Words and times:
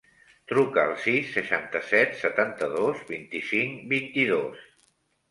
Truca 0.51 0.83
al 0.83 0.93
sis, 1.01 1.27
seixanta-set, 1.33 2.15
setanta-dos, 2.21 3.03
vint-i-cinc, 3.11 3.77
vint-i-dos. 3.93 4.65